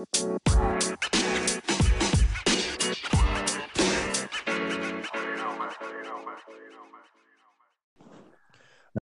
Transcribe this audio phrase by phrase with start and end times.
[0.00, 0.32] Halo,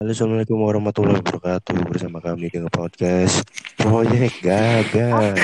[0.08, 3.44] Assalamualaikum warahmatullahi wabarakatuh Bersama kami dengan podcast
[3.76, 5.36] Proyek Gagal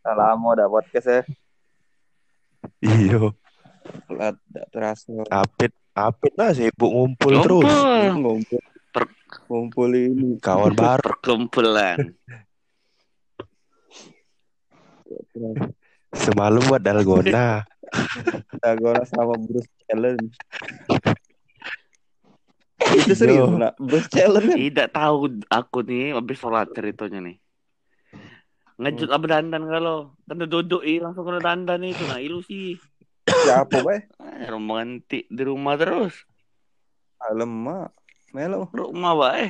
[0.00, 1.20] Lama udah podcast ya.
[2.80, 3.36] Iyo
[4.08, 5.12] Telat, tidak terasa.
[5.28, 8.16] Apit Apit lah sibuk ngumpul terus Ngumpul.
[8.16, 8.60] Ngumpul.
[8.88, 9.20] Per-
[9.52, 10.40] Ngumpul ini.
[10.40, 12.16] Kawan baru Perkumpulan.
[16.12, 17.64] Semalam buat dalgona
[18.62, 20.32] Dagona sama Bruce Challenge.
[22.92, 23.76] Itu serius, nak.
[23.80, 24.48] Bruce Challenge.
[24.48, 24.56] kan?
[24.56, 27.36] Tidak tahu aku nih habis sholat ceritanya nih.
[28.80, 32.80] Ngejut apa dandan kalau udah duduk ih langsung kena dandan itu nah ilusi.
[33.28, 34.08] Siapa, bay?
[34.18, 36.16] Eh, romantik di rumah terus.
[37.30, 37.94] Lemak.
[38.34, 38.72] Melo.
[38.72, 39.46] Rumah bae.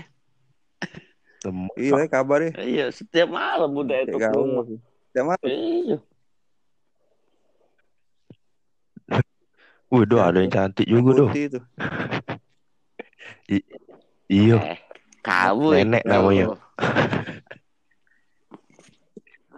[1.43, 2.51] Tem- Iya, bay, kabar ya.
[2.59, 4.65] Iya, setiap malam udah itu ke Kayak rumah.
[5.13, 5.45] Tiap malam.
[5.45, 6.01] Iya.
[9.93, 11.61] Wih, doh, ada yang cantik juga doh itu.
[14.33, 14.81] Iyo Eh,
[15.21, 16.57] kau Nenek namanya.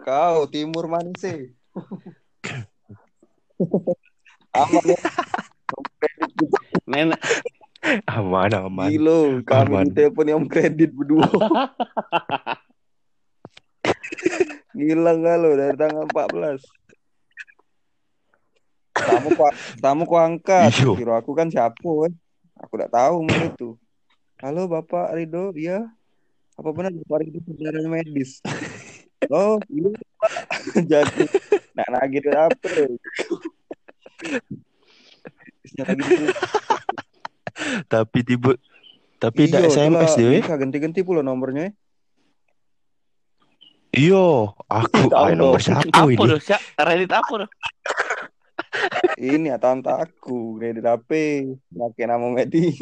[0.03, 1.55] Kau, timur manis sih.
[4.51, 4.99] Aman ya.
[6.83, 7.15] Nenek
[8.11, 9.87] Aman aman Gilo, kami Aman.
[9.95, 11.31] telepon yang kredit berdua.
[14.75, 16.59] Gila nggak lo dari tanggal 14.
[18.95, 19.43] Tamu ku
[19.79, 20.71] tamu ku angkat.
[20.75, 21.79] Kira aku kan siapa?
[22.07, 22.13] eh?
[22.59, 23.79] Aku tidak tahu mau itu.
[24.43, 25.87] Halo Bapak Rido, iya.
[26.59, 28.43] Apa benar Bapak Rido saudara medis?
[29.31, 30.31] Oh, iya Pak.
[30.91, 31.23] Jadi,
[31.71, 32.67] nah, nah gitu apa?
[35.63, 36.25] Terusnya lagi itu.
[37.87, 38.59] Tapi tiba
[39.15, 41.71] Tapi tidak SMS dia Bisa ganti-ganti pula nomornya.
[43.95, 44.11] Eh.
[44.11, 46.39] Iyo Aku Tahu ah, nomor siapa apa ini tuh?
[46.43, 47.49] Siap, Reddit apa tuh?
[49.15, 51.11] Ini ya tante aku, kredit HP,
[51.71, 52.75] pakai nama medis.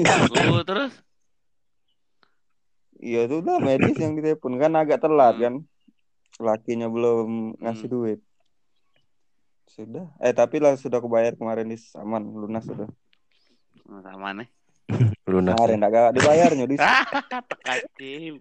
[0.50, 0.94] Oh, terus
[2.98, 5.44] Iya itu udah medis yang ditelepon kan agak telat Hmm.
[5.44, 5.54] kan.
[6.42, 7.94] Lakinya belum ngasih Hmm.
[7.94, 8.20] duit.
[9.70, 10.08] Sudah.
[10.24, 12.90] Eh tapi lah sudah kebayar kemarin di aman lunas sudah.
[13.92, 14.48] Oh, sama nih.
[15.24, 16.76] Lunas Kemarin agak dibayarnya di.
[17.64, 18.34] Kacim.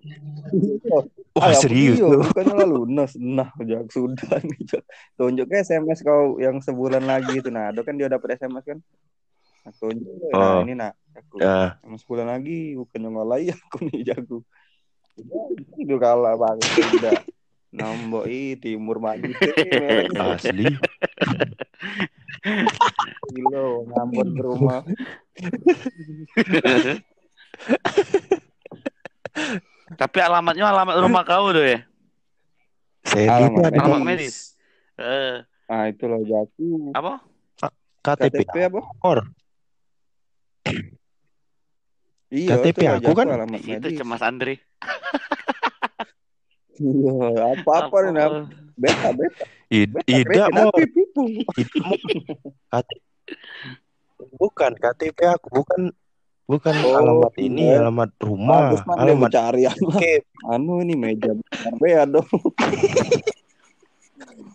[1.32, 3.12] Wah Ah, serius Iya, tuh bukannya lah lunas.
[3.16, 4.60] Nah, jak sudah nih.
[4.66, 4.82] Jak.
[5.14, 7.48] Tunjuk ke SMS kau yang sebulan lagi itu.
[7.48, 8.78] Nah, ada kan dia dapat SMS kan.
[9.62, 10.12] Nah, tunjuk.
[10.28, 10.60] Nah, Oh.
[10.60, 10.92] ini nak.
[11.12, 11.40] Aku.
[11.40, 14.44] Ah, Sama sebulan lagi bukannya ngalai aku nih jago.
[15.78, 17.20] Itu kalah banget tidak.
[17.72, 19.32] Nombok i timur maju
[20.12, 20.76] Asli
[23.32, 24.80] kilo ngambon ke rumah.
[29.96, 31.80] Tapi alamatnya alamat rumah kau tuh ya?
[33.02, 34.36] Sandy Alamat itu Alamat medis.
[35.00, 36.92] Eh, Ah itulah jago.
[36.92, 37.24] apa?
[38.02, 38.80] KTP KTP apa?
[39.06, 39.18] Or
[42.32, 43.28] Iya, KTP aku kan
[43.60, 44.56] Itu cemas Andri.
[46.80, 48.32] Iya, apa-apa nih nam.
[48.78, 49.44] Beta, beta.
[49.68, 50.72] Id- Beta Ida kredit mau.
[51.60, 52.80] Ida
[54.38, 55.92] Bukan KTP aku Bukan
[56.48, 57.78] Bukan Oh, alamat ini iya.
[57.84, 59.86] Alamat rumah Bagus Alamat mencari anu.
[59.92, 60.12] Oke
[60.48, 61.32] anu ini meja
[61.78, 62.26] bea dong.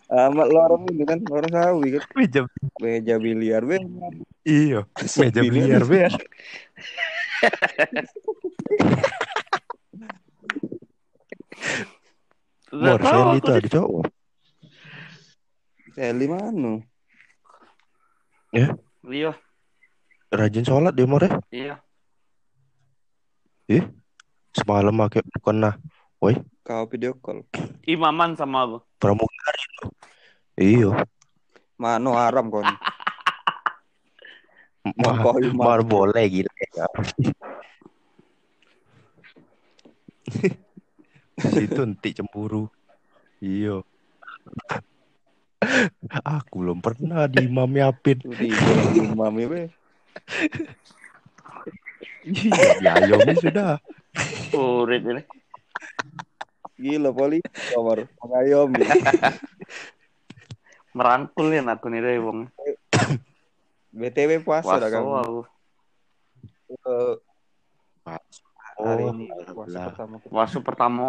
[0.08, 2.42] Amat lorong ini kan lorong sawi kan Meja
[2.82, 3.78] meja biliar be.
[4.46, 4.86] Iya
[5.18, 6.08] Meja biliar be
[12.68, 14.06] Nggak tahu aku itu ada cowok.
[15.96, 16.74] Seli mana?
[18.54, 19.32] Iya,
[20.28, 21.76] Rajin sholat dia Mor ya iya.
[24.52, 25.76] Semalam pakai bukan nah.
[26.68, 27.48] Kau video call.
[27.88, 28.84] Imaman sama aku.
[29.00, 29.64] Pramugari
[30.60, 31.08] Iya
[31.80, 32.68] Mano haram kon.
[35.56, 36.52] Mar boleh gila
[41.58, 41.66] ya.
[41.66, 42.70] Itu nanti cemburu.
[43.42, 43.82] Iya.
[46.22, 48.22] Aku belum pernah di Imam Yapin.
[48.22, 49.62] Tuh tiga imam ya be.
[52.28, 53.82] Iya, diayomi sudah.
[54.54, 55.24] Urit ini.
[56.78, 57.42] Gila poli.
[57.74, 58.88] Kamar mengayom ya.
[60.94, 62.40] Merangkul ya aku nih deh, Bang.
[63.98, 65.12] BTW puasa dah Puasa kamu.
[65.26, 65.42] aku.
[66.68, 67.16] Eh,
[68.78, 70.16] hari Oh, ini puasa pertama.
[70.24, 71.08] Puasa pertama,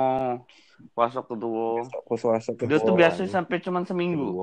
[0.92, 1.84] puasa kedua.
[2.08, 2.68] Puasa kedua.
[2.70, 4.28] Dia tuh biasa sampai cuman seminggu.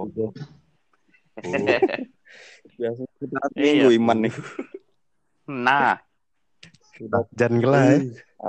[1.36, 1.68] Oh,
[2.80, 3.60] Biasa kita Iya.
[3.60, 4.34] minggu iman nih.
[5.52, 6.00] Nah,
[6.96, 8.00] Sudah Jangan gelah ya.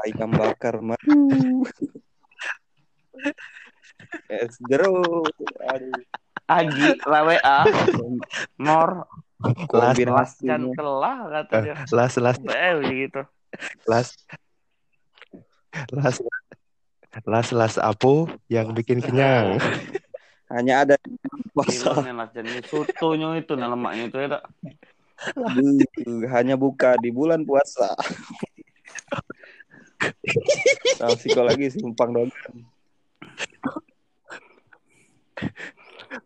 [0.06, 0.94] ayam bakar mah.
[4.30, 5.26] Es jeruk.
[5.66, 5.98] Aduh.
[6.46, 7.58] Agi, la WA,
[8.56, 9.02] Nor,
[9.42, 10.46] Las, Kombinasi.
[10.46, 11.74] Can telah katanya.
[11.90, 13.26] las, las, Eh, gitu.
[13.84, 14.14] las,
[15.92, 16.16] las,
[17.24, 19.60] las, las apa yang bikin kenyang?
[20.54, 20.94] Hanya ada
[21.50, 21.90] puasa.
[22.30, 24.28] jadi sotonya itu nah lemaknya itu ya.
[24.38, 24.44] Dak.
[25.34, 27.90] Aduh, hanya buka di bulan puasa.
[31.02, 32.30] Nah, siko lagi simpang dong.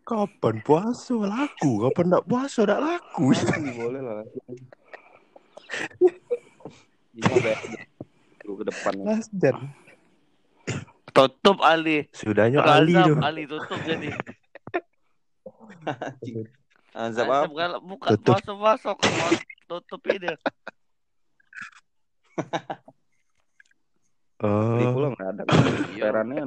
[0.05, 1.87] Kapan puasa laku?
[1.89, 3.33] Kapan nak puasa nak laku?
[3.73, 4.21] boleh lah.
[8.43, 8.93] Lu ke depan.
[9.01, 9.57] Las dan
[11.11, 12.07] Tutup Ali.
[12.15, 13.19] sudahnya Ali Azab.
[13.19, 14.07] Ali tutup jadi.
[16.95, 17.51] Azab Azab apa?
[17.51, 18.55] kalau buka Tutup.
[18.55, 18.97] masuk-masuk
[19.67, 20.31] tutup ini.
[24.41, 25.43] Di Oh, pulau nggak ada.
[25.93, 26.01] Iya.
[26.01, 26.41] Perannya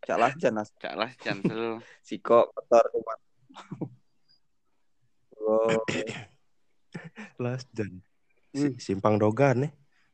[0.00, 0.70] calah janas.
[0.78, 1.82] Calah cancel.
[1.98, 3.14] Siko kotor cuma.
[5.40, 5.82] Oh,
[7.42, 8.04] Las dan
[8.50, 8.74] Hmm.
[8.76, 9.70] simpang dogan nih.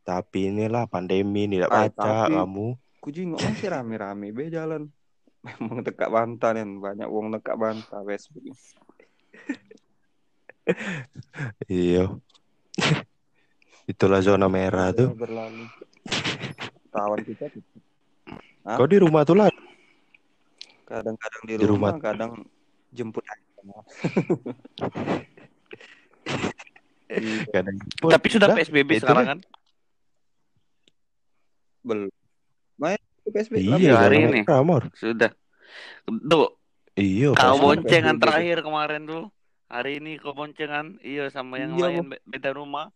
[0.07, 2.69] Tapi inilah pandemi tidak Ah, baca tapi- kamu.
[3.03, 4.87] kucing masih rame-rame be jalan.
[5.41, 8.43] Memang tekak bantah nih, banyak uang tekak bantah Facebook.
[11.67, 12.11] Iya.
[13.85, 15.11] Itulah zona merah tuh.
[15.13, 15.71] Berlalu.
[16.89, 17.63] Kawan kita tuh
[18.65, 18.75] Hah?
[18.75, 19.51] Kau di rumah tuh lah.
[20.83, 22.01] kadang-kadang di, Di rumah, rumah.
[22.01, 22.33] kadang
[22.91, 23.23] jemput
[27.07, 29.39] Iya, Kadang Tapi sudah Dah, PSBB sekarang kan?
[31.87, 32.11] Belum.
[32.77, 34.41] Main PSBB Iya, Iya, hari zona ini.
[34.43, 34.83] merah, Mor.
[34.93, 35.31] Sudah.
[36.07, 36.49] Tuh,
[36.97, 38.23] Iya, kau boncengan PSBB.
[38.27, 39.25] terakhir kemarin tuh.
[39.67, 42.91] Hari ini kau boncengan, iya sama yang Iya, lain be- beda rumah.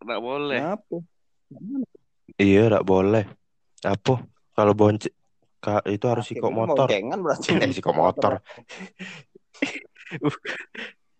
[0.00, 0.58] Nggak boleh.
[0.60, 0.96] Kenapa?
[2.40, 3.24] Iya, tidak boleh.
[3.84, 4.14] Apa?
[4.56, 5.12] Kalau bonceng
[5.60, 6.88] Ka- itu harus sikok motor.
[6.88, 7.52] Boncengan berarti.
[7.60, 8.40] Eh, sikok motor.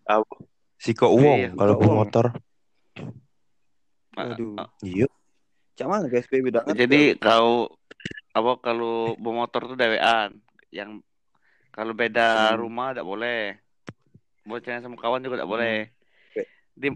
[0.09, 0.33] Apa?
[0.81, 2.25] Sikok uang Iya, kalau motor.
[4.17, 4.57] Aduh.
[4.81, 5.05] Iya.
[5.75, 6.73] Cuman PSBB banget.
[6.77, 7.71] Jadi kau
[8.31, 10.35] apa kalau bawa motor tuh dewean.
[10.69, 11.03] Yang
[11.71, 12.59] kalau beda Hmm.
[12.59, 13.41] rumah tidak boleh.
[14.41, 15.77] Boncengan sama kawan juga tidak boleh.
[16.33, 16.89] Be- Di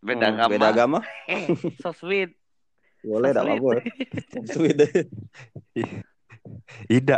[0.00, 0.50] beda Hmm, agama.
[0.50, 0.98] Beda agama?
[1.30, 1.46] Eh,
[1.78, 2.34] so sweet.
[3.00, 3.60] Boleh, So enggak sweet.
[3.62, 3.80] apa-apa.
[4.50, 4.92] Sweet deh.
[6.96, 7.16] Ida.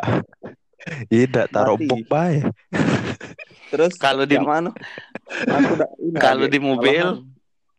[1.08, 2.42] Ida taruh bok bae.
[3.70, 4.70] Terus Kalau di- mana?
[5.48, 5.72] Aku
[6.18, 7.24] Kalau di mobil.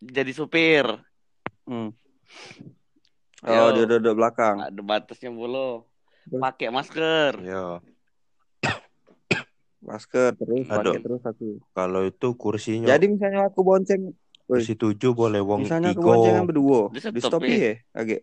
[0.01, 0.83] Jadi supir.
[1.63, 1.93] Hmm.
[3.43, 3.59] Yo.
[3.59, 4.55] Oh, di duduk belakang.
[4.63, 5.83] Ada batasnya mulu.
[6.23, 6.39] Terus?
[6.39, 7.31] Pakai masker.
[7.43, 7.83] Iya.
[9.83, 10.95] Masker terus Aduh.
[10.95, 11.59] pakai terus aku.
[11.75, 14.15] Kalau itu kursinya Jadi misalnya aku bonceng,
[14.47, 16.07] kursi tujuh boleh wong misalnya aku tiga.
[16.07, 17.83] boncengan berdua, Di stop, di stop iya.
[17.91, 18.17] ya, Age.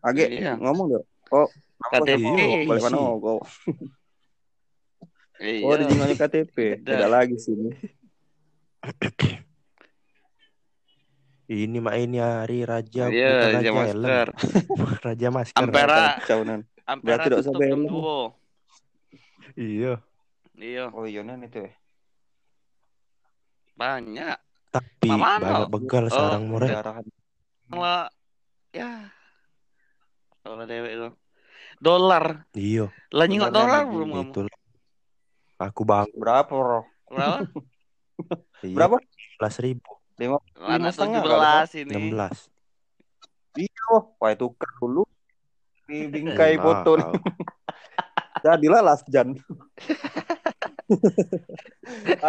[0.00, 0.52] Age Iya.
[0.56, 1.04] ngomong dong.
[1.28, 1.44] Oh,
[1.84, 2.24] aku KTP.
[2.24, 3.38] sama balik mana oh, kau.
[5.44, 5.64] Iya.
[5.68, 6.56] Oh, di KTP.
[6.88, 7.68] Beda lagi sini.
[11.50, 14.26] Ini mak ini hari raja Iya, raja raja masker.
[15.10, 15.58] raja masker.
[15.58, 16.62] Ampera, Kacau nan.
[16.86, 17.42] Ampera tidak.
[17.42, 19.58] 2.
[19.58, 19.98] Iya.
[20.54, 21.72] Iya, Oh iya itu ya.
[23.74, 24.38] banyak.
[24.70, 25.42] Tapi Mamano.
[25.42, 26.42] banyak begal Oh, sarang.
[26.54, 27.02] Jarahan.
[27.74, 28.06] Lah,
[28.70, 29.10] ya.
[30.46, 31.08] Kalau dewek itu.
[31.82, 32.46] Dolar.
[32.54, 32.94] Iya.
[33.10, 33.90] Lah nyingok Dolar lagi.
[33.90, 34.22] belum kamu?
[34.30, 34.40] Itu.
[35.58, 36.06] Aku bang.
[36.14, 36.86] Berapa, Bro?
[37.10, 37.42] Berapa?
[38.62, 38.96] Iya, Berapa?
[39.40, 39.99] Belas ribu.
[40.20, 40.36] Lima.
[40.60, 41.92] Ada setengah, 17 ini.
[41.96, 42.38] Enam belas.
[43.56, 43.88] Iya,
[44.20, 45.02] wah itu kan dulu.
[45.88, 47.04] Di bingkai foto nih.
[47.08, 47.16] kau.
[48.44, 49.32] Jadilah last jan.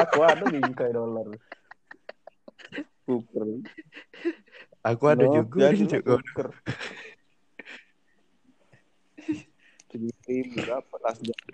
[0.02, 1.28] aku ada bingkai dolar.
[3.04, 3.44] Super.
[4.88, 5.76] Aku ada No, juga.
[5.76, 5.84] jan?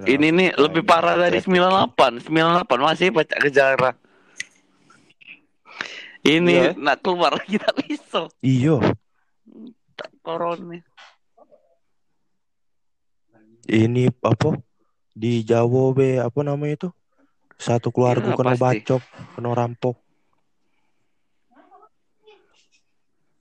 [0.05, 2.29] Ini nih lebih parah dari 98.
[2.29, 3.97] 98 masih baca kejarah.
[6.27, 6.69] Ini Iya.
[6.75, 8.27] nak keluar kita bisa.
[8.43, 8.83] Iya.
[10.19, 10.75] Corona.
[13.67, 14.59] Ini apa?
[15.15, 16.89] Di Jawa be apa namanya itu?
[17.57, 18.63] Satu keluarga Iya, kena pasti.
[18.63, 19.01] bacok,
[19.33, 19.95] kena rampok.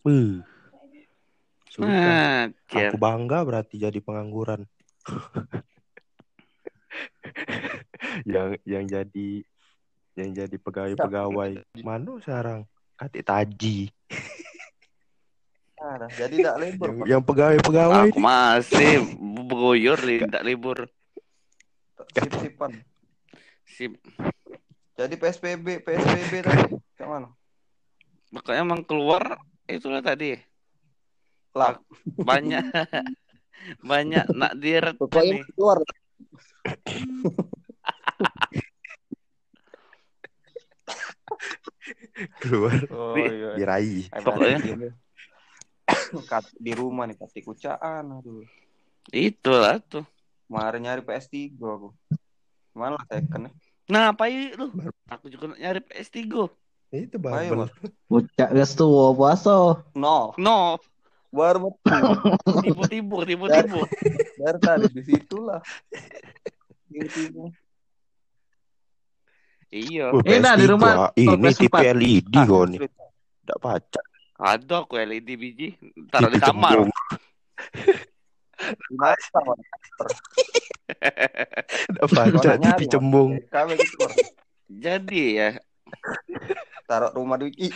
[0.07, 0.39] Uh.
[1.75, 1.91] Sudah.
[1.91, 2.43] Nah.
[2.71, 4.63] Aku bangga berarti jadi pengangguran.
[8.31, 9.29] yang yang jadi
[10.17, 12.65] yang jadi pegawai-pegawai mana sekarang?
[12.97, 13.93] Katik taji.
[15.77, 16.89] Nah, jadi tidak libur.
[16.89, 19.05] Yang, yang pegawai-pegawai Aku masih
[19.47, 20.79] bergoyor tidak libur.
[22.17, 22.81] Sip-sipan.
[23.69, 23.93] Sip.
[24.97, 26.65] Jadi PSBB, PSBB tadi.
[26.97, 27.29] Kayak mana?
[28.33, 29.39] Makanya emang keluar
[29.69, 30.35] itulah tadi
[31.55, 31.79] Lah,
[32.19, 32.65] banyak
[33.91, 35.79] Banyak nak diret Pokoknya keluar.
[42.43, 43.55] Keluar Oh iya.
[43.59, 44.09] diraih.
[44.23, 44.93] Pokoknya.
[46.59, 48.43] di rumah nih kati kucaan aduh.
[49.11, 50.07] Itulah tuh.
[50.47, 51.91] Kemarin nyari PS3 aku.
[52.77, 53.51] Mana second
[53.87, 54.67] Nah, apa itu?
[55.07, 56.27] Aku juga nyari PS3.
[56.91, 57.67] Itu Ayo, bubble.
[57.67, 57.71] Mas.
[58.11, 59.83] Pucak gas tuh puasa.
[59.95, 60.79] No, No,
[61.35, 61.75] baru
[62.63, 63.81] tipu-tipu, tipu-tipu.
[64.39, 65.61] Dari tadi di situlah.
[69.77, 70.09] Iya.
[70.09, 70.73] Oh, Eh, nah, di PS3.
[70.73, 71.61] rumah Ini PS4.
[71.61, 72.81] tipe LED Ah, kau nih.
[72.81, 74.01] Tidak baca.
[74.37, 75.69] Ada aku LED biji.
[76.09, 76.77] Taruh di kamar.
[78.97, 79.57] Pak?
[81.93, 82.51] Tidak baca.
[82.57, 83.37] Tipe cembung.
[83.47, 84.07] Kami gitu.
[84.67, 85.49] Jadi ya,
[86.85, 87.69] Taruh rumah Wiki.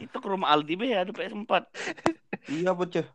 [0.00, 1.52] itu ke rumah Aldi be ada PS4.
[2.48, 3.06] Iya, bocah.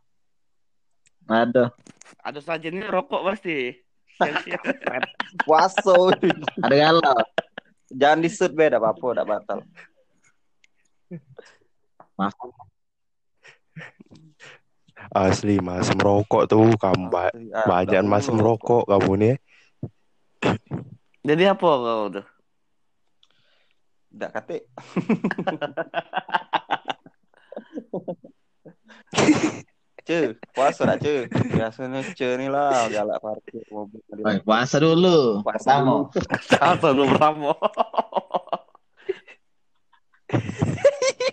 [1.26, 1.74] Ada.
[2.22, 3.74] Ada sajennya rokok pasti.
[5.44, 6.10] Waso.
[6.62, 7.20] Ada galau.
[7.92, 9.58] Jangan disut beda apa-apa, udah batal.
[12.18, 12.50] Masuk.
[15.12, 19.34] Asli mas merokok tuh kamu ba- Asli, ah, banyak udah mas merokok kamu nih.
[21.22, 22.26] Jadi apa kau udah?
[24.10, 24.58] Tidak kate.
[30.06, 31.26] Ce, puasa dah ce.
[31.50, 33.98] Biasanya ce ni lah galak parkir mobil.
[34.46, 35.42] Puasa dulu.
[35.42, 36.06] Puasa Pertama.
[36.62, 37.52] Apa lu Bramo?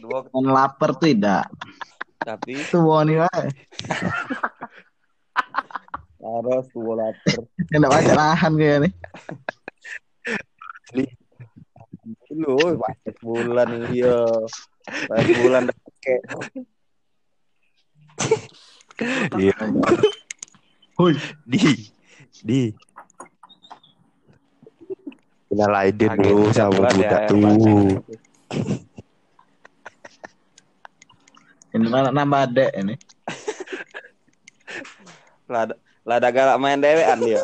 [0.02, 1.46] Dua Kan lapar tuh tidak.
[2.24, 3.20] tapi Itu wae.
[6.24, 7.46] harus dua lapar.
[7.70, 8.94] Enggak banyak nahan kayak nih.
[12.34, 14.18] Lu, pas bulan iya.
[15.06, 16.18] Pas bulan dah pakai.
[19.38, 19.54] Iya.
[21.00, 21.14] Hui.
[21.50, 21.60] Di.
[22.46, 22.62] Di.
[25.50, 28.02] Kenal Aiden dulu sama ya, budak yang tuh.
[31.74, 32.96] Ini mana nambah adek ini.
[35.50, 35.74] Lada,
[36.06, 37.42] lada galak main dewean dia.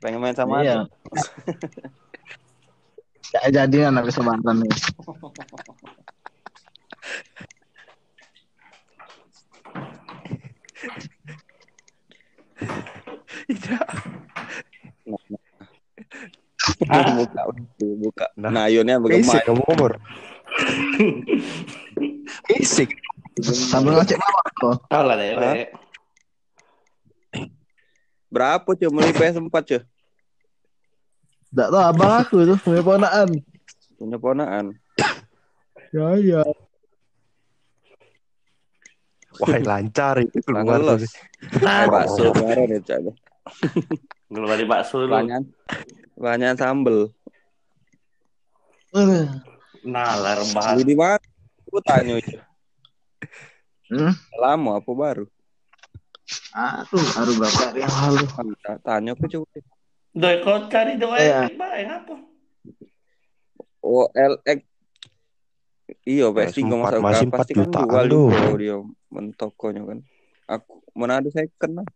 [0.00, 0.88] Pengen main sama Iya.
[3.48, 4.72] jadi anak kesempatan nih.
[16.92, 17.40] buka,
[17.78, 18.26] buka.
[18.36, 18.50] Nah.
[18.52, 19.40] Nah, Basic bagaimana?
[19.48, 19.92] kamu umur.
[22.48, 22.88] Basic.
[23.40, 24.76] Sambil ngecek bawah kok.
[24.92, 25.32] Kalah deh.
[25.32, 25.56] Hah?
[25.56, 25.64] Be.
[28.32, 29.80] Berapa cuy beli PS4 cuy?
[31.52, 33.28] Gak tau abang aku itu punya ponaan.
[34.00, 34.72] Punya ponaan.
[35.92, 36.42] Ya ya.
[39.36, 40.98] Wah lancar itu Nggak keluar.
[41.60, 43.12] Kayak bakso ya cuy.
[44.32, 45.12] Keluar dari bakso lu.
[46.16, 47.10] Banyak sambel.
[48.92, 49.26] Uh.
[49.82, 50.78] Nah, lah rebahan.
[50.78, 51.18] Beli di mana?
[51.66, 52.38] Aku tanya cuy.
[53.92, 54.12] Hmm?
[54.38, 55.24] Lama apa baru?
[56.52, 58.24] Aduh, aduh berapa hari yang lalu.
[58.64, 59.58] Ah, Tanya aku coba.
[60.12, 61.24] Doi kau cari doi
[61.56, 62.14] baik apa?
[63.82, 64.60] OLX
[66.02, 68.26] Iya, PS3 PS4 masa masih pasti 4 kan jual tuh.
[68.32, 68.76] juga dia
[69.12, 69.98] mentokonya kan.
[70.50, 71.86] Aku mana ada second lah.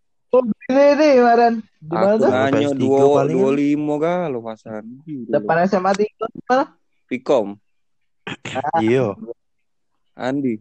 [0.67, 1.63] Ini kemarin.
[1.79, 2.27] Di mana tuh?
[2.27, 4.99] PS3 dua dua lima galau pasan.
[5.07, 6.75] Depan SMA 3.
[7.07, 7.55] Pikom,
[8.83, 9.15] Iya.
[10.19, 10.59] Andi,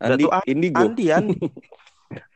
[0.00, 1.36] Udah Andi, ah, Indigo, Andi Andi.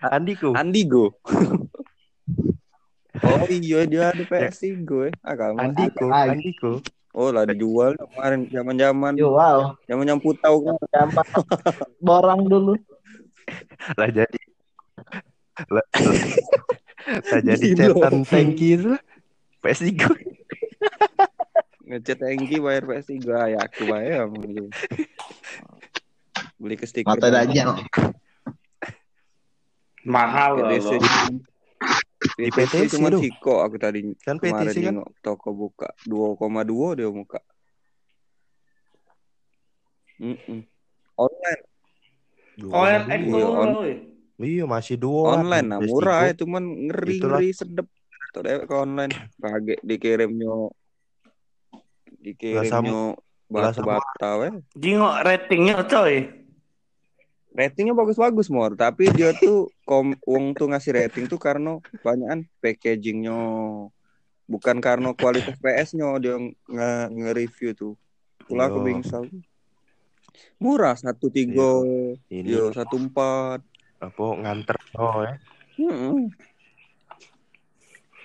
[0.04, 0.52] Andiku.
[0.60, 1.04] Andigo.
[3.24, 5.08] oh iya dia ada PS3 gue.
[5.24, 5.64] Ah kamu.
[5.64, 6.36] Andiko, Ay.
[6.36, 6.84] Andiko.
[7.16, 9.72] Oh lah dijual kemarin zaman-zaman Yo, wow.
[9.88, 10.76] zaman-zaman putau kan.
[10.92, 11.24] Gampang.
[12.04, 12.76] Borang dulu.
[13.96, 14.40] Lah jadi
[15.72, 15.86] lah,
[17.08, 18.92] lah jadi cetan tanki itu
[19.64, 19.88] PS3.
[21.88, 23.16] Ngecat Engki bayar PS3
[23.48, 24.68] ya aku bayar gitu.
[26.60, 27.16] Beli ke stiker.
[27.16, 27.80] Mata dajal.
[30.04, 31.00] Mahal loh.
[32.38, 33.14] Di PTC cuma.
[33.14, 37.40] Ciko aku tadi Kan kemarin PTC kan nengok toko buka 2,2 dia muka.
[40.18, 40.66] Mm-mm.
[41.18, 41.62] Online,
[42.58, 43.54] OLX Iya, tuh.
[43.54, 43.94] on- woi.
[44.38, 45.34] Iya masih dua.
[45.36, 45.90] online nah PS3.
[45.90, 47.38] murah ya, cuman ngeri Itulah.
[47.38, 47.86] ngeri sedep.
[48.28, 50.52] Tuh dewek ke online, kaget dikirimnya
[52.18, 53.16] dikirimnya sama-
[53.48, 54.52] bata-bata weh.
[54.74, 56.28] Jingok ratingnya coy.
[57.50, 63.34] Ratingnya bagus-bagus mor, tapi dia tuh kom wong tuh ngasih rating tuh karena banyakan packagingnya,
[64.44, 67.94] bukan karena kualitas PS-nya dia nge- nge-review tuh.
[68.44, 68.86] Pula aku Iya.
[68.86, 69.22] bingsal.
[70.58, 71.82] Murah satu tiga,
[72.28, 73.64] Ini yo satu empat.
[73.98, 75.34] Apa nganter oh ya.
[75.78, 76.30] Hmm.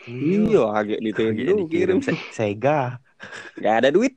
[0.03, 2.00] Iya, agak dikirim kirim.
[2.03, 3.00] Se- Sega.
[3.56, 4.13] Gak ada duit.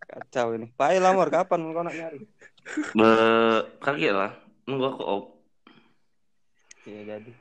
[0.00, 0.72] Kacau ini.
[0.74, 2.24] Pai lamor kapan kau nak nyari?
[2.96, 3.10] Be,
[3.84, 4.32] kaget lah.
[4.64, 5.24] Nunggu aku op.
[6.88, 7.32] Iya jadi.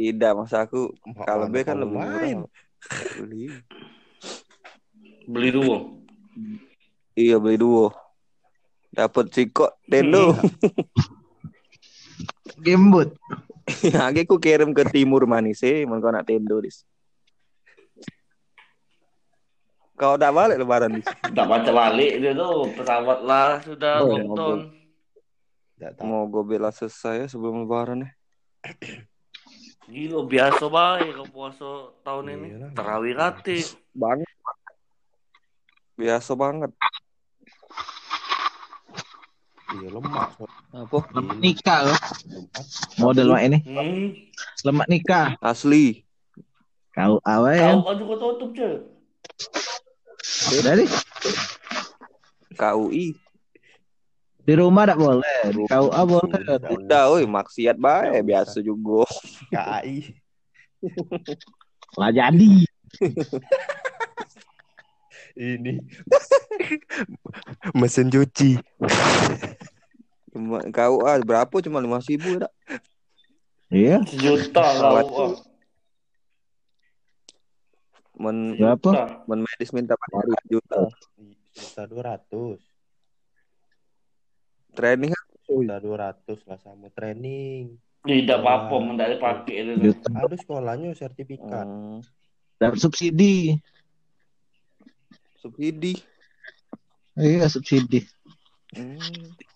[0.00, 0.96] Tidak, masa aku
[1.28, 2.48] kalau B kan lebih murah.
[3.20, 3.52] Beli.
[5.28, 5.78] Beli dua.
[7.14, 7.92] Iya beli dua.
[8.90, 10.34] Dapat Ciko Tendo.
[12.58, 13.14] Gamebot.
[13.94, 16.82] Lagi aku kirim ke timur manis eh, mau kau nak Tendo dis.
[19.94, 21.06] Kau udah balik lebaran dis.
[21.06, 22.66] Tak baca balik dia tuh.
[22.74, 24.58] Pesawat lah sudah Oh, lockdown.
[25.80, 26.04] Tahu.
[26.04, 28.10] Mau gue bela selesai ya sebelum lebaran ya.
[29.90, 31.68] Gila biasa baik kalau puasa
[32.06, 32.48] tahun ini.
[32.54, 32.70] Iyalah.
[32.78, 33.58] Terawih kate.
[33.90, 34.30] Banget.
[35.98, 36.70] Biasa banget.
[39.70, 40.30] Iya lemak.
[40.70, 40.98] Apa?
[41.10, 41.98] Lemak nikah loh.
[41.98, 42.64] Lemak.
[43.02, 43.58] Model mak ini.
[43.66, 44.06] Hmm.
[44.62, 45.34] Lemak nikah.
[45.42, 46.06] Asli.
[46.94, 47.74] Kau awal ya.
[47.74, 48.70] Kau kan juga tutup je.
[50.62, 50.86] Dari
[52.54, 53.29] KUI.
[54.46, 55.40] Di rumah tak boleh.
[55.52, 56.42] Di KUA boleh.
[56.74, 59.04] Udah, oi maksiat baik biasa juga.
[59.52, 60.16] KAI.
[61.98, 62.64] Lah jadi.
[65.36, 65.72] Ini.
[67.72, 68.58] Mesin cuci.
[70.30, 72.48] Cuma KUA berapa cuma lima ribu ya.
[73.70, 73.96] Iya.
[74.06, 75.06] Sejuta Salah.
[75.06, 75.30] kau.
[78.20, 79.24] Men, Berapa?
[79.24, 80.92] men medis minta empat juta.
[81.56, 82.60] Juta dua ratus.
[84.80, 85.24] Training kan
[85.84, 87.76] dua ratus lah sama training.
[88.00, 89.92] Tidak apa-apa, mendak dipakai itu.
[90.08, 91.68] Ada sekolahnya sertifikat.
[91.68, 92.00] hmm,
[92.56, 93.60] Dapat subsidi.
[95.44, 96.00] subsidi.
[97.20, 98.00] Iya subsidi.
[98.72, 98.96] Hmm.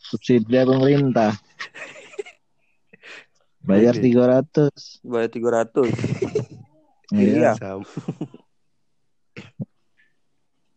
[0.04, 1.32] Subsidi dari pemerintah.
[3.64, 4.12] Bayar Oke.
[4.12, 5.08] 300.
[5.08, 5.92] Bayar tiga ratus.
[7.14, 7.54] Iya.
[7.54, 7.78] Iya.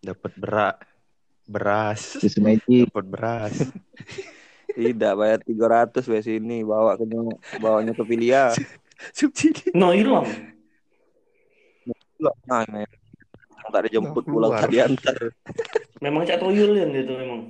[0.05, 0.77] Dapat beras.
[1.49, 2.01] Beras.
[2.19, 3.55] Dapat beras.
[4.77, 7.05] Tidak bayar tiga ratus bayar sini bawa ke
[7.57, 8.53] bawanya ke Filia.
[9.17, 9.73] Subsidi.
[9.73, 10.29] No hilang.
[12.21, 12.85] Nah, men.
[13.57, 14.61] Yang tak dijemput Nggak pulang keluar.
[14.61, 15.17] tak diantar.
[15.97, 17.41] Memang cak tuyul kan itu memang.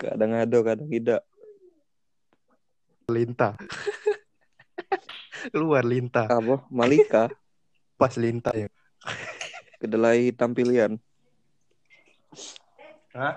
[0.00, 1.20] Kadang ada, kadang tidak.
[3.12, 3.54] Lintah.
[5.52, 6.26] Keluar lintah.
[6.30, 6.64] Apa?
[6.72, 7.28] Malika
[8.00, 8.70] Pas lintah ya.
[9.82, 10.96] kedelai tampilian.
[13.12, 13.34] Hah?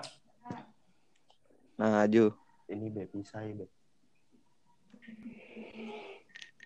[1.76, 2.32] Nah, Aju.
[2.72, 3.70] Ini beb pisah ya beb.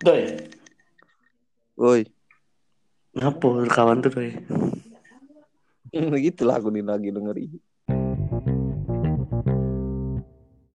[0.00, 0.22] Doi.
[1.74, 2.02] Woi,
[3.10, 4.30] Kenapa kawan tuh doi?
[6.24, 7.50] gitulah aku nih lagi dengeri.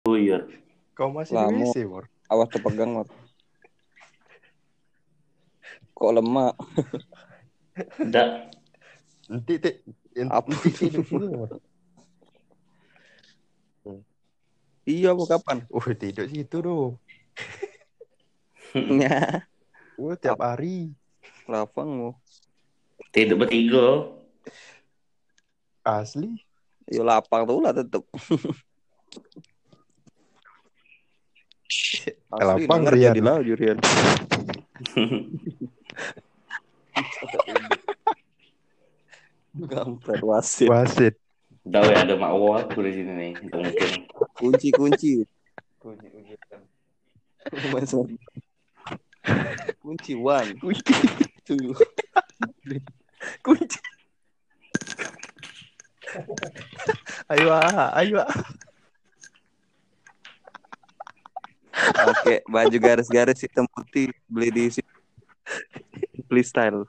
[0.04, 0.44] Oh iya.
[0.92, 1.56] Kau masih Lama.
[1.56, 2.06] di WC, Mor?
[2.28, 3.08] Awas terpegang, Mor.
[5.96, 6.54] Kok lemak?
[8.04, 8.30] Tidak.
[9.32, 9.72] Nanti te,
[10.28, 10.52] Apa?
[10.52, 11.56] nanti tidur sini, Mor.
[14.86, 15.58] Iya, apa kapan?
[15.74, 16.94] Oh, tidur situ dong.
[18.76, 19.48] Ya,
[19.96, 20.92] Oh, tiap hari.
[21.48, 22.12] lapang mau.
[23.16, 24.12] Tidak bertiga.
[25.80, 26.36] Asli.
[26.92, 28.04] Ya lapang tuh lah tetep.
[32.36, 33.16] Lapang, Rian.
[33.16, 33.80] jadi lah, Jurian.
[39.56, 40.68] Gampret wasit.
[40.68, 41.16] Wasit.
[41.66, 43.32] Tahu ya ada mak aku di sini nih.
[43.50, 43.92] Mungkin.
[44.36, 45.26] Kunci kunci.
[49.82, 50.94] kunci one, Kunci.
[51.48, 51.76] two.
[53.46, 53.80] Kunci.
[57.32, 58.20] ayo, ah, ayo.
[58.28, 58.44] ah.
[62.12, 64.92] Oke, baju garis-garis hitam putih beli di sini.
[66.28, 66.84] Please style.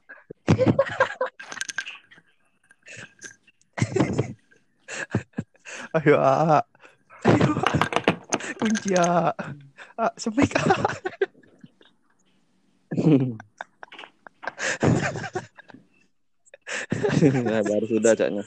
[5.95, 6.67] Ayo, ah.
[8.61, 9.33] Kunci, ah.
[9.97, 10.93] Ah, sampai ah.
[17.45, 18.45] nah, baru sudah caknya.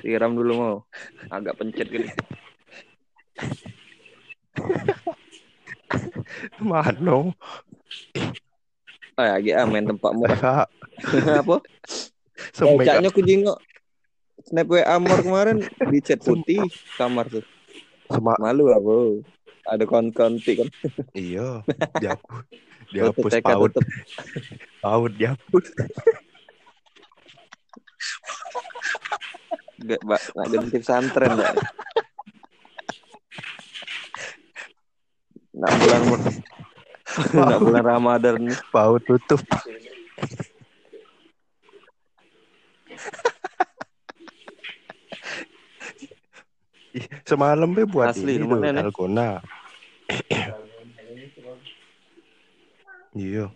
[0.00, 0.76] Siram dulu mau.
[1.28, 2.08] Agak pencet gini.
[6.60, 7.32] Mano.
[9.16, 10.40] Ah, lagi ah main tempat murah.
[10.40, 10.66] Ah,
[11.44, 11.60] Apa?
[12.56, 13.58] sampai Caknya aku jingok.
[14.50, 16.58] Snap WA Mor kemarin di chat putih
[16.98, 17.46] kamar tuh.
[18.10, 19.22] Sema Malu apa?
[19.70, 20.66] ada konti kan.
[21.14, 21.62] Iya,
[22.02, 22.42] dihapus.
[22.90, 23.70] Dihapus paut,
[24.82, 25.66] paut dihapus.
[29.86, 31.54] Gak, Mbak, nggak jadi pesantren, Mbak.
[35.54, 36.00] Nggak bulan
[37.38, 38.38] nggak bulan Ramadan.
[38.74, 39.38] Paut tutup.
[47.28, 49.40] Semalam be buat Asli, ini tuh dalgona.
[53.10, 53.50] Iya.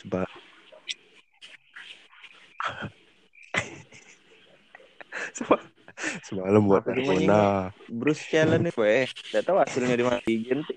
[0.00, 0.24] Coba.
[5.36, 5.60] Coba.
[6.24, 7.76] Semalam buat dalgona.
[7.92, 9.04] Bruce challenge gue.
[9.28, 10.72] tidak tahu hasilnya di mana Gente.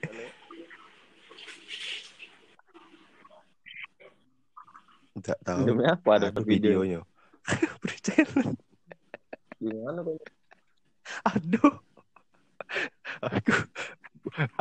[5.19, 5.63] tidak tahu.
[5.63, 6.99] Demi apa ada videonya?
[7.79, 8.59] Bruce challenge.
[9.63, 10.19] Gimana kok?
[11.23, 11.71] Aduh
[13.23, 13.53] aku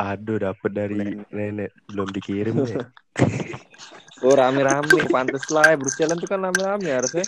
[0.01, 2.88] aduh dapat dari nenek, belum dikirim ya.
[4.25, 4.88] oh rame-rame.
[5.12, 7.25] Pantes lah ya, Bruce Allen tuh kan rame-rame ya harusnya.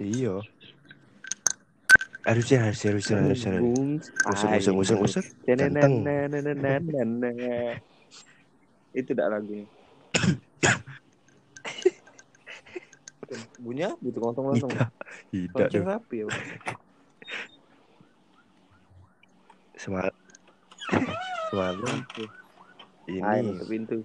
[0.00, 0.42] Iyo
[2.24, 3.60] harusnya harusnya harusnya harusnya ya,
[4.32, 6.08] usung usung usung usung ganteng.
[8.96, 9.68] Itu tidak lagunya.
[13.60, 14.70] Bunyinya butuh kosong langsung.
[15.32, 15.86] Tidak dong.
[15.86, 16.26] rapi ya.
[19.78, 20.08] Semal
[21.50, 21.80] semalam
[22.12, 22.24] gitu.
[23.08, 23.98] ini Ayo, pintu.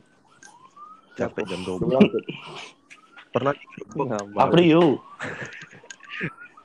[1.15, 2.03] Capek jam dua belas.
[3.29, 3.53] Pernah
[4.39, 4.99] apri yuk?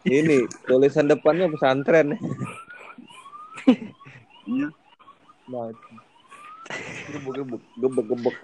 [0.04, 2.18] Ini tulisan depannya pesantren.
[4.44, 4.68] Iya.
[5.48, 5.72] nah,
[7.08, 8.36] gebuk gebuk gebuk gebuk.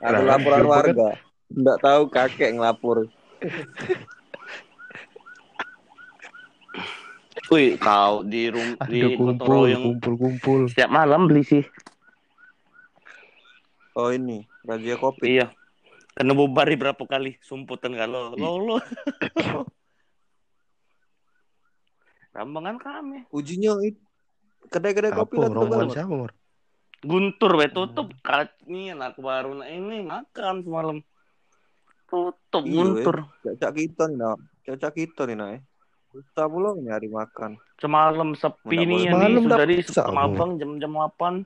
[0.00, 0.68] Ada nah, laporan kan?
[0.72, 1.10] warga.
[1.52, 3.06] nggak tahu kakek ngelapor.
[7.46, 10.60] Wih, kau di rum di Aduh gotong kumpul royong kumpul kumpul.
[10.66, 11.62] setiap malam beli sih.
[13.94, 15.38] Oh ini razia kopi.
[15.38, 15.54] Iya.
[16.16, 18.76] Karena bubari berapa kali sumputan kalau lo lo.
[22.36, 23.24] Rambangan kami.
[23.32, 24.02] Ujinya itu
[24.68, 26.32] kedai-kedai kopi lah tuh rombongan siapa, Mor?
[27.06, 28.10] Guntur we tutup
[28.66, 30.98] nih anak baru nah ini makan semalam.
[32.10, 33.16] Tutup Iya, guntur.
[33.40, 34.34] Cacak kita nih.
[34.66, 35.62] Cacak kita nih, nak.
[36.16, 37.60] Kita belum nyari makan.
[37.76, 40.24] Semalam sepi nih ya nih sama.
[40.24, 41.44] abang jam-jam 8.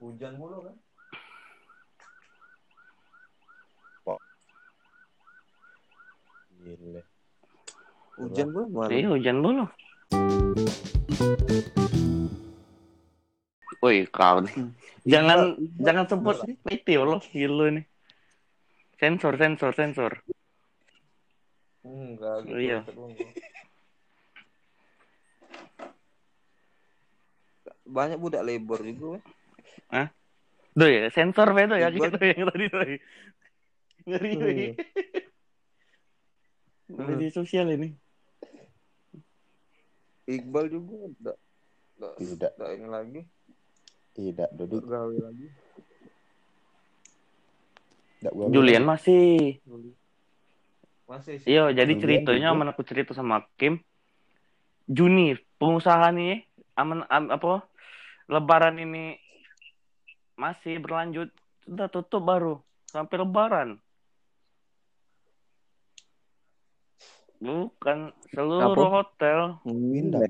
[0.00, 0.74] Hujan mulu kan?
[6.64, 7.04] Gile.
[8.16, 8.90] Hujan belum malam.
[8.96, 9.64] Iya hujan dulu.
[13.84, 14.54] Woi kau nih.
[15.04, 17.84] Jangan jangan sebut PT lo gila nih.
[18.96, 20.12] Sensor sensor sensor.
[21.86, 22.58] Enggak gitu.
[22.58, 22.78] Iya.
[27.86, 29.06] Banyak budak labor juga.
[29.94, 30.08] weh.
[30.76, 32.82] Duh ya sensor be tuh ya gitu yang tadi tuh.
[34.06, 34.32] Ngeri
[36.86, 37.02] Hmm.
[37.02, 37.90] Media sosial ini.
[40.30, 41.36] Iqbal juga enggak
[42.14, 42.50] Tidak.
[42.54, 43.20] enggak ini lagi.
[44.14, 44.78] Tidak, Dodi.
[44.78, 45.46] Enggak gawe lagi.
[48.22, 48.46] Tidak gua.
[48.54, 48.86] Julian
[51.06, 51.38] masih.
[51.38, 51.48] Masih sih.
[51.54, 52.54] Iya, jadi Julian ceritanya juga.
[52.58, 53.78] aman aku cerita sama Kim.
[54.86, 56.46] Juni, pengusaha nih,
[56.78, 57.66] aman am- apa?
[58.26, 59.18] Lebaran ini
[60.34, 61.30] masih berlanjut,
[61.66, 63.68] sudah tutup baru sampai Lebaran.
[67.38, 69.60] Bukan seluruh hotel.
[69.62, 70.26] Pindah.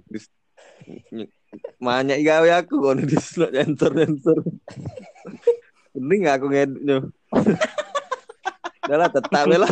[1.79, 4.39] Banyak gawe aku kok di slot sensor sensor.
[5.97, 6.97] Mending aku ngednya.
[8.87, 9.71] Udah lah tetap lah.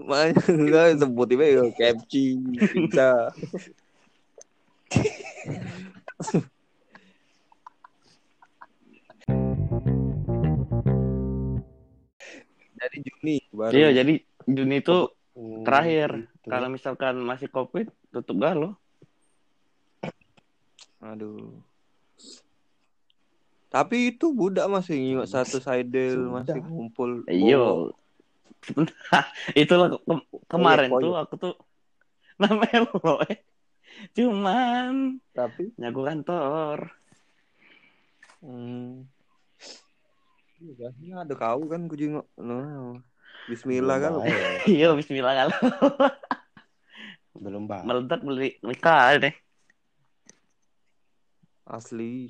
[0.00, 2.40] Makanya enggak sebut tiba ya capci
[2.72, 3.28] pizza.
[12.80, 13.72] Jadi Juni baru.
[13.76, 14.14] Iya, jadi
[14.48, 14.96] Juni itu
[15.30, 16.26] Hmm, terakhir.
[16.26, 16.48] gitu.
[16.50, 18.74] Kalau misalkan masih Covid, tutup galo.
[21.00, 21.54] Aduh.
[23.70, 27.22] Tapi itu budak masih nyimak satu sidel masih kumpul.
[27.30, 27.94] Iyo.
[29.56, 30.04] Itulah ke-
[30.46, 31.54] kemarin Poyek, tuh aku tuh
[32.40, 33.38] namanya lo eh.
[34.16, 36.78] Cuman Tapi nyagu kantor.
[38.40, 39.04] hmm,
[40.60, 42.28] Iya, ada kau kan ku jenguk.
[42.36, 43.00] No.
[43.48, 44.12] Bismillah kan.
[44.20, 44.28] Belum.
[44.68, 45.56] Iya, bismillah kalau
[47.40, 47.84] Belum baik.
[47.88, 49.34] meledak beli nikah deh.
[51.64, 52.28] Asli.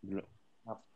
[0.00, 0.24] Belum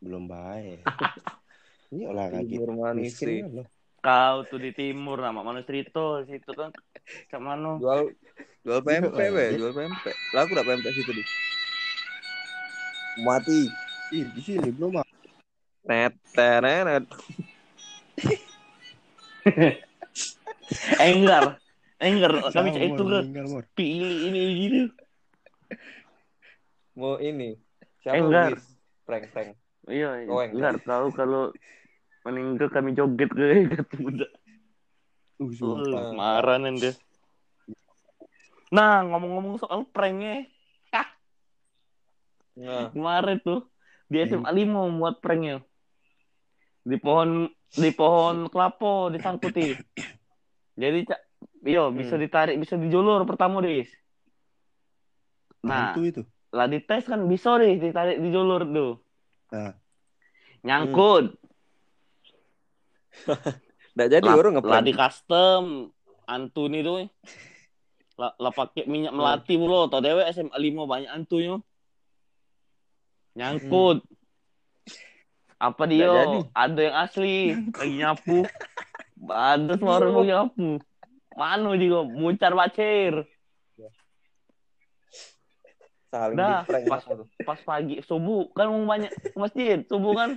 [0.01, 0.85] belum baik.
[1.89, 3.41] Ini olahraga Timur manis miskin sih.
[3.49, 3.65] lo.
[3.99, 6.71] kau tuh di timur nama Manustrito situ kan
[7.33, 8.15] Cak Mano Jual
[8.63, 9.59] jual PMP Iya, we, iya.
[9.59, 10.05] jual PMP.
[10.37, 11.23] Lah aku udah PMP situ di.
[13.25, 13.61] Mati.
[14.15, 15.07] Ih, di sini belum ah.
[15.89, 17.05] Net teret.
[21.01, 21.57] Enggar
[21.99, 23.25] Enggar kami Sama, itu kan
[23.73, 24.93] pilih ini gitu
[26.99, 27.57] Mau ini.
[28.05, 28.53] Siapa Enggar.
[29.09, 29.57] Prank prank.
[29.89, 30.53] iya Oh, Enggar.
[30.53, 31.51] Enggar tahu kalau
[32.29, 34.29] meninggal kami joget ke kata muda
[35.39, 36.99] Uh, Uh, marah dia.
[38.75, 40.51] Nah, ngomong-ngomong soal pranknya,
[42.59, 43.71] Nah, kemarin tuh
[44.11, 45.63] di SMA 5 muat pranknya.
[46.83, 49.79] Di pohon di pohon kelapa disangkuti.
[50.75, 51.21] Jadi cak,
[51.63, 53.87] yo bisa ditarik, bisa dijulur pertama deh.
[55.63, 56.23] Nah, Itu itu.
[56.51, 58.93] lah dites kan bisa deh ditarik dijulur tuh.
[59.55, 59.75] Nah.
[60.67, 61.39] Nyangkut,
[63.99, 64.87] Nggak jadi orang lah ngeprank.
[64.87, 65.63] di custom
[66.29, 67.09] Antuni tuh.
[68.19, 71.57] Lah, lah pakai minyak melati mulu, tau dewe SMA 5 banyak antunya.
[73.39, 74.03] Nyangkut.
[75.59, 76.11] Apa Nggak dia?
[76.55, 77.37] Ada yang asli
[77.75, 78.39] lagi nyapu.
[79.27, 80.83] Ada suara mau nyapu.
[81.39, 83.23] Mana juga muncar bacir.
[86.11, 87.07] Saling prank pas-.
[87.47, 90.31] Pas pagi subuh kan mau banyak ke masjid subuh kan.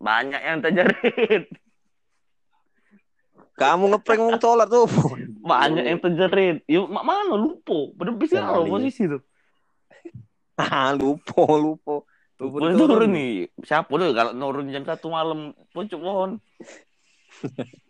[0.00, 1.44] Banyak yang terjerit.
[3.60, 4.88] Kamu ngeprank mau sholat tuh.
[5.50, 6.64] Banyak yang terjerit.
[6.64, 7.92] Yuk, mak mana lupa.
[7.92, 8.72] Bener bisa Sekali.
[8.72, 9.22] posisi tuh.
[10.60, 12.04] Ah, lupo, lupo.
[12.36, 13.08] Lupo diturun.
[13.08, 13.48] turun nih.
[13.64, 16.36] Siapa tuh kalau nurun jam satu malam pucuk pohon.